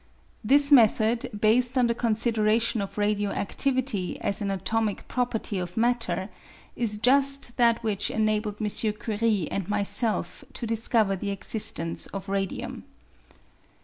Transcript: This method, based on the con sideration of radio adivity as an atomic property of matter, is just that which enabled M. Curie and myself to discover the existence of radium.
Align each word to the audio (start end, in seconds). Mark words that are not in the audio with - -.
This 0.43 0.71
method, 0.71 1.29
based 1.41 1.77
on 1.77 1.85
the 1.85 1.93
con 1.93 2.15
sideration 2.15 2.81
of 2.81 2.97
radio 2.97 3.31
adivity 3.31 4.17
as 4.19 4.41
an 4.41 4.49
atomic 4.49 5.07
property 5.07 5.59
of 5.59 5.77
matter, 5.77 6.29
is 6.75 6.97
just 6.97 7.55
that 7.57 7.83
which 7.83 8.09
enabled 8.09 8.55
M. 8.59 8.67
Curie 8.93 9.47
and 9.51 9.69
myself 9.69 10.43
to 10.53 10.65
discover 10.65 11.15
the 11.15 11.29
existence 11.29 12.07
of 12.07 12.29
radium. 12.29 12.83